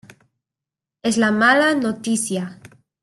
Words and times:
es 1.03 1.17
la 1.17 1.31
mala 1.31 1.75
noticia. 1.75 2.59